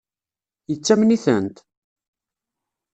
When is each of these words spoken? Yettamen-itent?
Yettamen-itent? 0.69 1.57